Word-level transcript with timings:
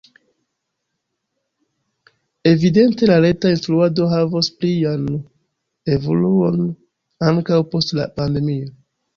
Evidente 2.43 3.05
la 3.05 3.19
reta 3.25 3.51
instruado 3.55 4.09
havos 4.13 4.47
plian 4.63 5.05
evoluon 5.97 6.57
ankaŭ 7.31 7.61
post 7.77 7.99
la 8.01 8.11
pandemio. 8.21 8.75